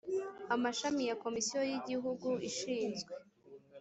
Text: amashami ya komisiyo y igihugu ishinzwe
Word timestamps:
amashami 0.55 1.01
ya 1.09 1.15
komisiyo 1.23 1.59
y 1.69 1.73
igihugu 1.79 2.29
ishinzwe 2.49 3.11